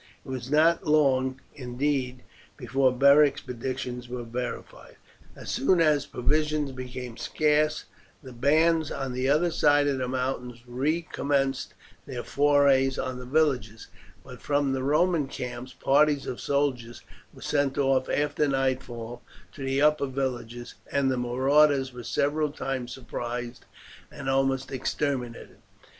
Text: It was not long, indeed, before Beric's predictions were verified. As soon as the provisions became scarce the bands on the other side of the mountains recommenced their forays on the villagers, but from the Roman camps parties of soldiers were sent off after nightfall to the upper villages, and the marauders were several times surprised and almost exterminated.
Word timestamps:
It 0.25 0.29
was 0.29 0.49
not 0.49 0.87
long, 0.87 1.39
indeed, 1.53 2.23
before 2.57 2.91
Beric's 2.91 3.41
predictions 3.41 4.09
were 4.09 4.23
verified. 4.23 4.95
As 5.35 5.51
soon 5.51 5.79
as 5.79 6.05
the 6.05 6.09
provisions 6.13 6.71
became 6.71 7.17
scarce 7.17 7.85
the 8.23 8.33
bands 8.33 8.91
on 8.91 9.13
the 9.13 9.29
other 9.29 9.51
side 9.51 9.87
of 9.87 9.99
the 9.99 10.07
mountains 10.07 10.63
recommenced 10.65 11.75
their 12.07 12.23
forays 12.23 12.97
on 12.97 13.19
the 13.19 13.27
villagers, 13.27 13.89
but 14.23 14.41
from 14.41 14.71
the 14.73 14.81
Roman 14.81 15.27
camps 15.27 15.71
parties 15.71 16.25
of 16.25 16.41
soldiers 16.41 17.03
were 17.31 17.43
sent 17.43 17.77
off 17.77 18.09
after 18.09 18.47
nightfall 18.47 19.21
to 19.53 19.63
the 19.63 19.83
upper 19.83 20.07
villages, 20.07 20.73
and 20.91 21.11
the 21.11 21.17
marauders 21.17 21.93
were 21.93 22.01
several 22.01 22.49
times 22.51 22.91
surprised 22.91 23.65
and 24.11 24.27
almost 24.31 24.71
exterminated. 24.71 25.57